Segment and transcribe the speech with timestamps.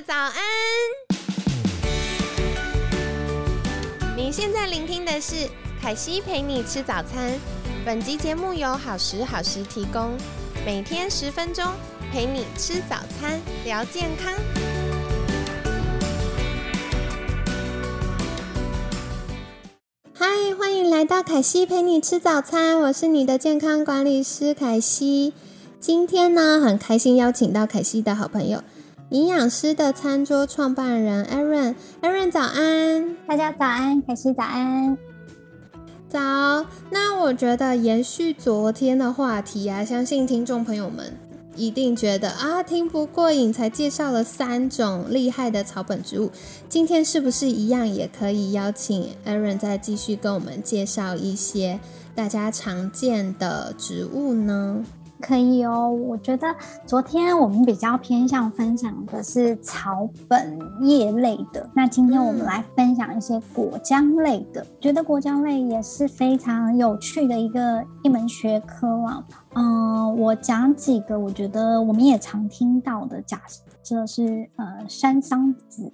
[0.00, 0.34] 早安！
[4.16, 5.46] 你现在聆听的是
[5.80, 7.38] 凯西陪你吃早餐。
[7.84, 10.16] 本集节目由好时好时提供，
[10.64, 11.64] 每天十分钟
[12.10, 14.32] 陪你吃早餐，聊健康。
[20.14, 20.26] 嗨，
[20.58, 25.34] 欢迎来到凯西陪你吃早餐，我是你的健康管理师凯西。
[25.78, 28.62] 今天呢，很开心邀请到凯西的好朋友。
[29.12, 34.96] 营养师的餐桌创办人 Aaron，Aaron 早安，大家早安，凯西早安，
[36.08, 36.18] 早。
[36.88, 41.14] 那我觉得延续昨天的话题啊，相信听众朋友们
[41.54, 46.30] 一定觉得啊听不过瘾，才介绍了三种厉害的草本植物。
[46.70, 51.78] 今天是不是一样也可以邀请 Aaron 再继续跟我们介绍一些
[52.14, 54.82] 大家常见的植物呢？
[55.22, 56.52] 可以哦，我觉得
[56.84, 64.66] 昨天我们比较偏向分享的是草本叶类的，那今天我们来分享一些果浆类的。
[64.80, 69.24] 觉得果浆类也是非常有趣的一个一门学科啊。
[69.54, 73.40] 嗯，我讲几个我觉得我们也常听到的，假
[73.84, 75.92] 设是呃山桑子。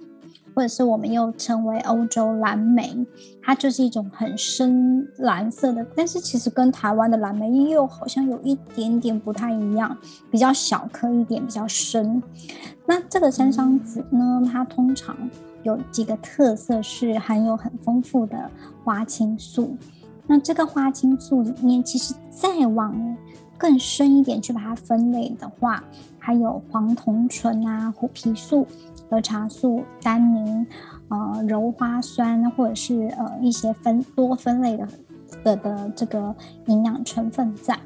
[0.58, 3.06] 或者是我们又称为欧洲蓝莓，
[3.40, 9.96] 它就是一种很深蓝色的，但是其实跟台湾的蓝莓又好像有一点点不太一样，
[10.32, 12.20] 比较小颗一点，比较深。
[12.84, 15.16] 那这个山桑子呢，它通常
[15.62, 18.50] 有几个特色是含有很丰富的
[18.82, 19.76] 花青素。
[20.26, 23.16] 那这个花青素里面，其实再往
[23.56, 25.84] 更深一点去把它分类的话，
[26.18, 28.66] 还有黄酮醇啊、虎皮素。
[29.16, 30.66] 儿茶素、单宁、
[31.08, 34.88] 呃鞣花酸，或者是呃一些分多分类的
[35.42, 36.34] 的的这个
[36.66, 37.78] 营养成分在。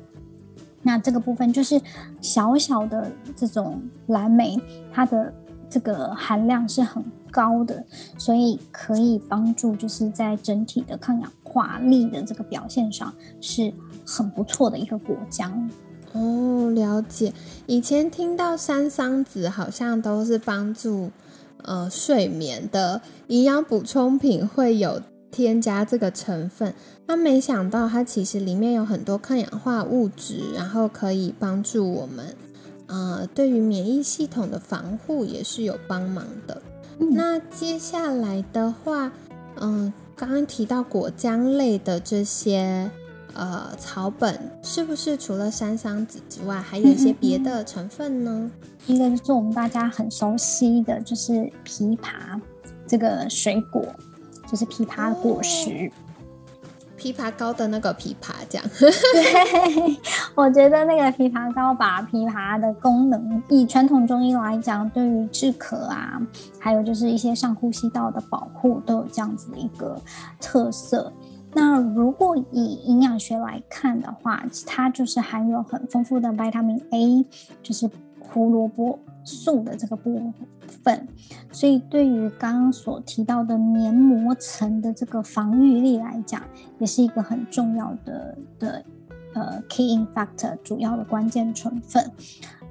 [0.83, 1.81] 那这个部分就是
[2.21, 4.61] 小小的这种蓝莓，
[4.93, 5.33] 它的
[5.71, 7.85] 这个含量是很高的，
[8.19, 13.73] 所以可以帮助就是在整体的抗氧化力的这个表现上是
[14.05, 15.53] 很不错的一个果浆。
[16.13, 17.33] 哦，了解。
[17.67, 21.11] 以前听到山桑子好像都是帮助
[21.63, 26.75] 呃睡眠的营养补充品，会有添加这个成分。
[27.07, 32.37] 那没想到它其实里面有很多抗氧化物质，然后可以帮助我们
[32.89, 36.61] 呃对于免疫系统的防护也是有帮忙的。
[36.99, 39.11] 那接下来的话，
[39.57, 42.91] 嗯，刚刚提到果浆类的这些。
[43.35, 48.51] 呃，草本是不是除了山桑子之外，还有一些别的成分呢？
[48.87, 51.33] 一个就是我们大家很熟悉的就是
[51.65, 52.41] 枇杷
[52.87, 53.87] 这个水果，
[54.51, 55.91] 就是枇杷果实，
[56.99, 58.63] 枇杷膏的那个枇杷酱。
[58.79, 59.97] 对，
[60.35, 66.21] 我觉得那个枇杷膏把枇杷的功能，以传统中医来讲，对于治咳啊，
[66.59, 69.97] 还有就是一些上呼吸道的保护，都有这样子的一个
[70.41, 71.13] 特色。
[71.55, 77.25] 那如果以营养学来看的话，它就是含有很丰富的维他命 A，
[77.63, 80.33] 就是胡萝卜素的这个部
[80.83, 81.07] 分，
[81.51, 86.43] 所以对于刚刚所提到的黏膜层的这个防御力来讲，
[86.79, 88.85] 也是一个很重要的的
[89.35, 92.11] 呃 key in factor 主要的关键成分。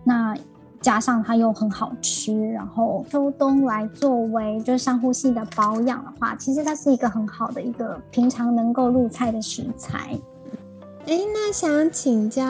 [0.04, 0.36] 那
[0.82, 10.20] 加上它又很好吃，然后秋冬来作为就是上呼吸的保养的话，其实它是一个很好的一个平常能够入菜的食材。
[11.06, 12.44] 哎，那想请教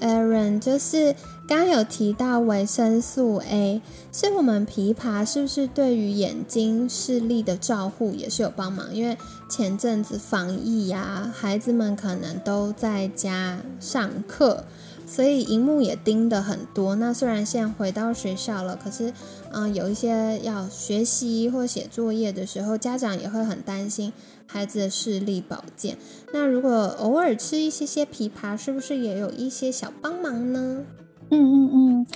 [0.00, 1.14] Aaron，就是
[1.46, 8.94] 刚刚有提到维生素 A，所以我们枇杷是不是对于眼睛视力的照护也是有帮忙？
[8.94, 9.16] 因为
[9.50, 14.64] 前阵子防疫呀，孩子们可能都在家上课。
[15.10, 16.94] 所以荧幕也盯的很多。
[16.96, 19.10] 那虽然现在回到学校了，可是，
[19.50, 24.12] 嗯，有一些要学习或写作业的时候，家长也会很担心
[24.46, 25.96] 孩子的视力保健。
[26.32, 30.84] 那如果偶尔吃一些些枇杷，是不是也有一些小帮忙呢？
[31.30, 32.06] 嗯嗯嗯，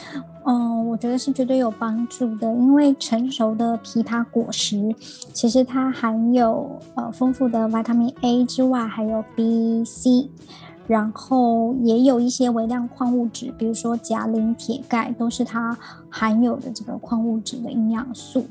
[0.46, 2.46] 嗯，我觉得是绝对有帮助的。
[2.52, 4.94] 因为成熟的枇杷果实，
[5.32, 10.30] 其实它含有呃丰富的维他命 A 之外，还有 B、C。
[10.92, 15.74] 然后也有一些微量矿物质，比如说钾、磷、铁、钙，都是它
[16.10, 18.44] 含有的这个矿物质的营养素。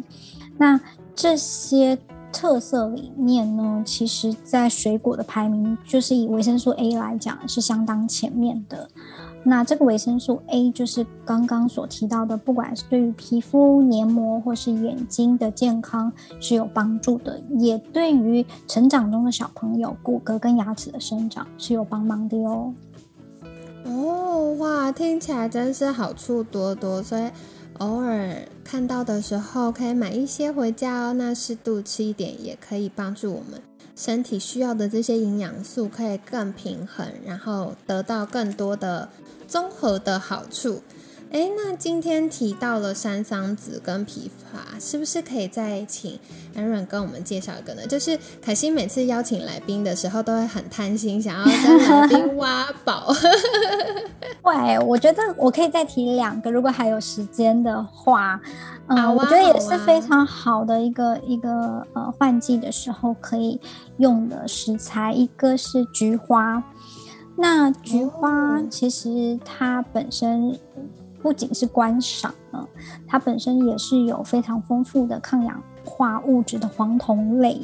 [0.57, 0.81] 那
[1.15, 1.95] 这些
[2.33, 8.89] 特色里面呢，其实在水果的排名，就是以维生素 A 来讲，是相当前面的。
[9.43, 22.73] 那这个维生素 A 就是刚刚所提到的，不管是对于皮肤黏膜或是眼睛的健康是有帮助的，也对于成长中的小朋友骨骼跟牙齿的生长是有帮忙的哟。
[23.83, 27.23] 哦，哇，听起来真是好处多多，所以
[27.79, 31.13] 偶尔看到的时候可以买一些回家哦。
[31.13, 33.61] 那适度吃一点，也可以帮助我们
[33.95, 39.09] 身体需要的这些营养素可以更平衡，然后得到更多的
[39.47, 40.81] 综合的好处。
[41.31, 46.19] 哎，那今天提到了山桑子跟枇杷，是不是可以再请
[46.57, 47.87] Aaron 跟我们介绍一个呢？
[47.87, 53.13] 就是凯西每次邀请来宾的时候，都会很贪心，想要跟来宾 挖宝。
[54.43, 58.37] 对，我觉得我可以再提两个，如果还有时间的话，
[58.87, 63.57] 嗯，我觉得也是非常好的一个一个呃换季的时候可以
[63.99, 66.61] 用的食材，一个是菊花。
[67.37, 70.59] 那菊花其实它本身。
[71.21, 72.67] 不仅是观赏呢，
[73.07, 77.61] 它本身也是有非常丰富的抗氧化物质的黄酮类。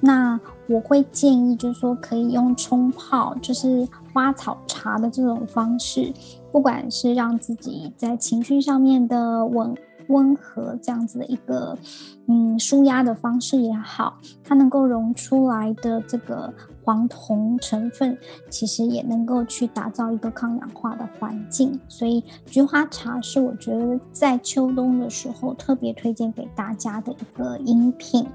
[0.00, 0.38] 那
[0.68, 6.12] 我会建议，就是说可以用冲泡，就是花草茶的这种方式，
[6.52, 9.74] 不管是让自己在情绪上面的稳
[10.08, 11.76] 温和这样子的一个
[12.28, 16.52] 嗯舒压的方式也好，它能够溶出来的这个。
[16.86, 18.14] 黄酮成分
[18.50, 28.26] 其实也能够去打造一个抗氧化的环境，所以菊花茶是我觉得在秋冬的时候特别推荐给大家的一个饮品。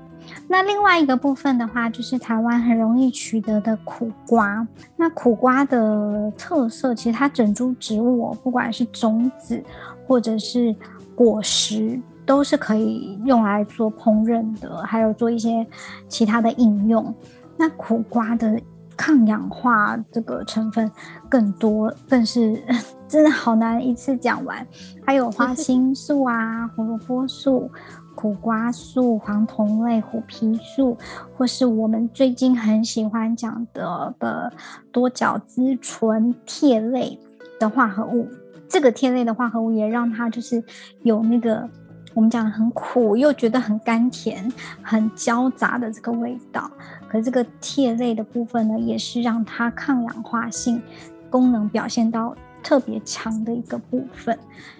[0.47, 4.67] 那另外一个部分的话，就是台湾很容易取得的苦瓜。
[4.95, 9.63] 那苦瓜的特色，其实它整株植物，不管是种子
[10.07, 10.75] 或者是
[11.19, 15.67] 果实，都是可以用来做烹饪的，还有做一些
[16.07, 17.13] 其他的应用。
[17.57, 18.57] 那苦瓜的
[18.95, 20.89] 抗氧化这个成分
[21.27, 22.63] 更多，更是
[23.05, 24.65] 真的好难一次讲完。
[25.05, 27.69] 还有花 青素啊、胡萝卜素、
[28.15, 30.97] 苦瓜素、黄酮类、虎皮素，
[31.35, 34.53] 或是我们最近很喜欢讲的的
[34.93, 37.19] 多角质醇萜类
[37.59, 38.25] 的化合物。
[38.69, 40.63] 这个萜类的化合物也让它就是
[41.03, 41.67] 有那个。
[42.15, 44.51] 我们讲的很苦，又觉得很甘甜，
[44.81, 46.69] 很交杂的这个味道。
[47.07, 50.81] 可这个萜类的部分呢，也是让它抗氧化性
[51.29, 54.37] 功能表现到特别强的一个部分。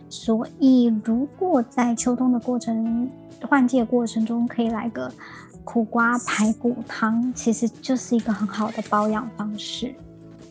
[0.10, 3.08] 所以，如果在秋冬的过程
[3.48, 5.10] 换季的过程中，可以来个
[5.64, 9.94] 苦瓜排骨汤，其实就是一个很好的保养方式。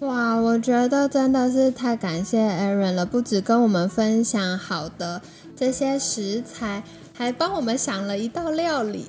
[0.01, 5.21] 哇，我觉得真的是太感谢 Aaron 了，不止跟我们分享好的。
[5.57, 9.07] 这些食材还帮我们想了一道料理。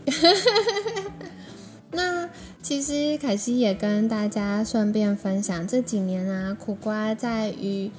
[1.92, 2.28] 那
[2.64, 7.92] 其实凯西也跟大家顺便分享，这几年啊，苦瓜在于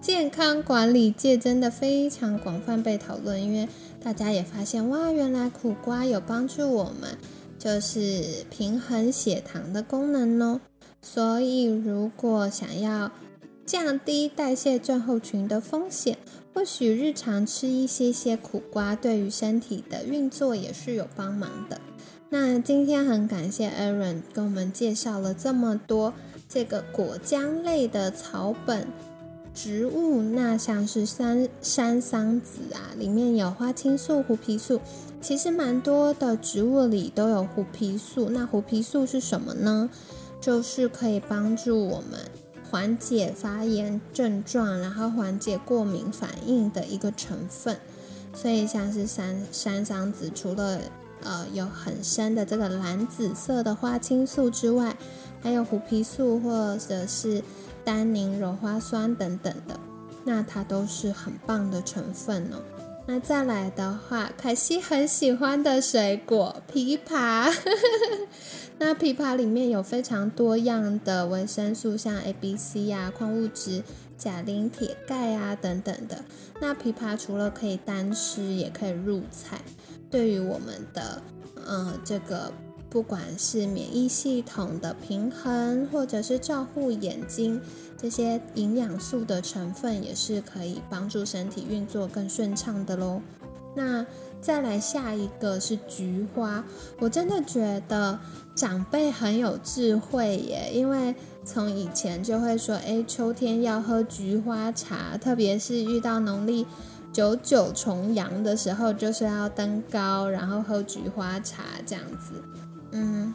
[0.00, 3.68] 健康管理界真的非常广泛被讨论，因为
[4.02, 7.16] 大家也发现哇，原来苦瓜有帮助我们
[7.56, 10.60] 就是平衡血糖的功能哦。
[11.02, 13.10] 所以如果想要
[13.66, 16.16] 降低代谢症候群的风险，
[16.54, 21.80] 或许日常吃一些些苦瓜，对于身体的运作也是有帮忙的。
[22.30, 26.14] 那今天很感谢 Aaron 跟我们介绍了这么多
[26.48, 28.86] 这个果浆类的草本
[29.52, 34.80] 植物，那像是山山桑子啊，里面有花青素、胡皮素，
[35.20, 38.30] 其实蛮多的植物里都有胡皮素。
[38.30, 39.90] 那胡皮素是什么呢？
[40.42, 42.20] 就是可以帮助我们。
[42.70, 47.78] 缓解发炎症状，然后缓解过敏反应的一个成分。
[48.34, 50.80] 所以像是山山桑子，除了
[51.22, 54.96] 呃有很深的这个蓝紫色的花青素之外，
[55.42, 57.42] 还有虎皮素或者是
[57.84, 59.78] 单宁鞣花酸等等的，
[60.24, 62.56] 那它都是很棒的成分哦。
[63.04, 67.52] 那再来的话，凯西很喜欢的水果枇杷。
[68.78, 73.82] 那枇杷里面有非常多样的维生素，像 A、B、C 啊，矿物质
[74.16, 76.24] 钾、磷、铁、钙啊等等的。
[76.60, 79.60] 那枇杷除了可以单吃，也可以入菜，
[80.10, 81.20] 对于我们的
[81.66, 82.52] 呃这个
[82.92, 87.58] 不管是免疫系统的平衡，或者是照护眼睛
[87.96, 93.22] 这些营养素的成分，也是可以帮助身体运作更顺畅的喽。
[93.74, 94.04] 那
[94.42, 96.62] 再来下一个是菊花，
[96.98, 98.20] 我真的觉得
[98.54, 101.14] 长辈很有智慧耶，因为
[101.46, 106.66] 从以前就会说，哎，秋天要喝菊花茶，特别是遇到农历
[107.10, 112.34] 九九重阳的时候，就是要登高，然后喝菊花茶这样子。
[112.92, 113.34] 嗯，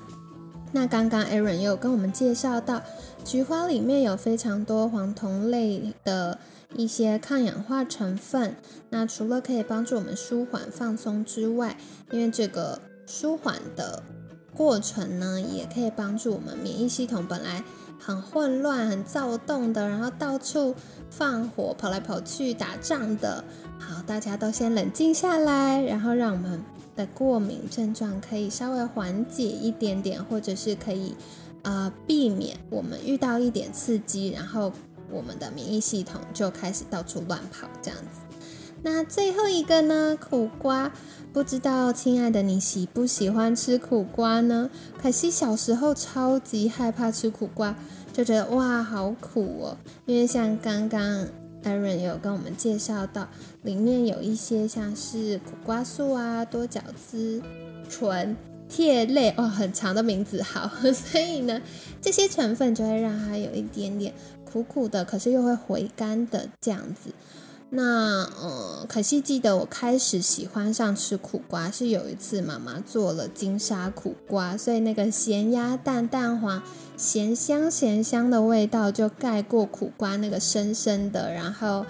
[0.72, 2.82] 那刚刚 Aaron 也有跟我们介绍到，
[3.26, 6.40] 菊花里面有非常多黄酮类的。
[6.76, 8.58] 一些抗氧化成分，
[8.90, 11.78] 那除了可以帮助我们舒缓放松之外，
[12.12, 14.04] 因为这个舒缓的
[14.54, 17.64] 过程呢，也可以帮助我们免疫系统本来
[17.98, 20.76] 很混乱、很躁动的，然后到处
[21.10, 23.42] 放火、跑来跑去打仗的。
[23.80, 26.62] 好，大家都先冷静下来，然后让我们
[26.98, 31.16] 的过敏症状可以稍微缓解一点点，或者是可以
[31.62, 34.74] 呃避免我们遇到一点刺激，然后
[35.10, 38.22] 我们的免疫系统就开始到处乱跑这样子。
[38.84, 40.16] 那最后一个呢？
[40.18, 40.92] 苦瓜，
[41.34, 44.70] 不知道亲爱的你喜不喜欢吃苦瓜呢？
[45.02, 47.76] 可惜小时候超级害怕吃苦瓜，
[48.14, 49.78] 就觉得哇好苦哦。
[50.06, 51.28] 因为像刚刚
[51.68, 53.28] Aaron 有跟我们介绍到，
[53.64, 57.42] 里面有一些像是苦瓜素啊、多角丝
[57.90, 58.36] 醇、
[58.70, 61.62] 萜类哦，很长的名字好，所以呢，
[62.02, 64.14] 这些成分就会让它有一点点
[64.46, 67.12] 苦苦的，可是又会回甘的这样子。
[67.70, 76.64] 那呃，可惜记得我开始喜欢上吃苦瓜，是有一次妈妈做了金沙苦瓜，所以那个咸鸭蛋蛋黄、
[76.98, 81.86] 咸香咸香的味道就盖过苦瓜那个深深的，然后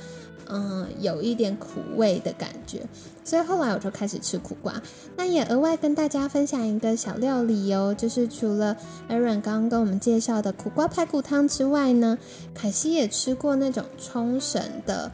[0.49, 2.85] 嗯，有一点苦味的感觉，
[3.23, 4.81] 所以后来我就开始吃苦瓜。
[5.15, 8.77] 那也额外跟大家分享一个小料理哦，就是除了
[9.09, 12.17] Aaron 刚刚跟我们介绍的苦瓜排骨汤之外呢，
[12.53, 15.11] 凯西也吃过那种冲绳的。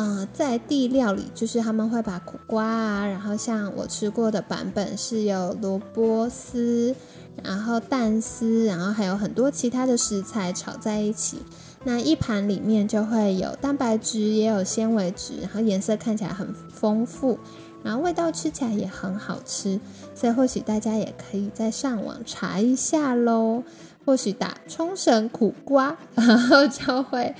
[0.00, 6.94] 嗯，在地料理就是他们会把苦瓜啊，然后像我吃过的版本是有萝卜丝，
[7.42, 11.38] 然后蛋丝，然后还有很多其他的食材炒在一起。
[11.82, 17.36] 那一盘里面就会有蛋白质，也有纤维质，然后颜色看起来很丰富，
[17.82, 19.80] 然后味道吃起来也很好吃。
[20.14, 23.64] 所以或许大家也可以在上网查一下喽。
[24.06, 27.34] 或许打冲绳苦瓜， 然后就会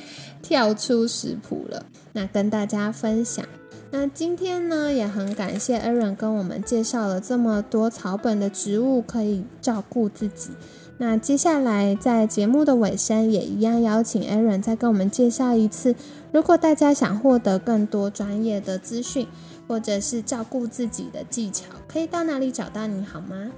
[0.49, 1.85] 跳出食谱了。
[2.15, 3.45] 那跟大家分享。
[3.91, 10.53] 那今天呢，也很感谢 Aaron 跟我们介绍了这么多草本的植物可以照顾自己。
[10.97, 15.95] 那接下来在节目的尾声，也一样邀请 Aaron 再跟我们介绍一次。
[16.33, 19.29] 如果大家想获得更多专业的资讯，
[19.69, 23.51] 或者是照顾自己的技巧，可以到哪里找到你好吗？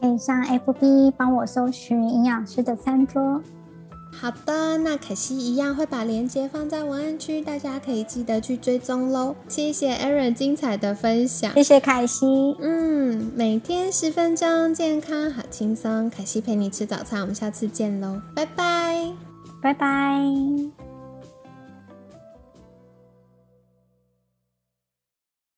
[0.00, 3.40] 可以上 FB 帮我搜寻营养师的餐桌。
[4.14, 9.34] 好的，那凯西一样会把链接放在文案区，大家可以记得去追踪喽。
[9.48, 12.26] 谢谢 Aaron 精彩的分享，谢谢凯西。
[12.60, 16.08] 嗯，每天十分钟，健康好轻松。
[16.08, 19.10] 凯西陪你吃早餐，我们下次见喽，拜拜，
[19.60, 20.91] 拜拜。